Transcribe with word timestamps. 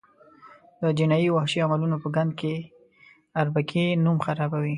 د 0.81 0.83
جنایي 0.97 1.27
او 1.29 1.35
وحشي 1.37 1.59
عملونو 1.65 1.95
په 2.03 2.07
ګند 2.15 2.31
کې 2.39 2.53
اربکي 3.41 3.85
نوم 4.03 4.17
خرابوي. 4.25 4.69